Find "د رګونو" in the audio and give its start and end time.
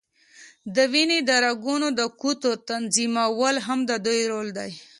1.29-1.87